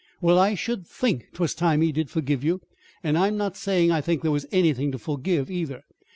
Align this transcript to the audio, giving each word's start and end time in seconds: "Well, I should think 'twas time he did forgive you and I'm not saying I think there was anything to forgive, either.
"Well, 0.19 0.39
I 0.39 0.55
should 0.55 0.87
think 0.87 1.27
'twas 1.33 1.53
time 1.53 1.81
he 1.81 1.91
did 1.91 2.09
forgive 2.09 2.43
you 2.43 2.61
and 3.03 3.15
I'm 3.19 3.37
not 3.37 3.55
saying 3.55 3.91
I 3.91 4.01
think 4.01 4.23
there 4.23 4.31
was 4.31 4.47
anything 4.51 4.91
to 4.93 4.97
forgive, 4.97 5.51
either. 5.51 5.83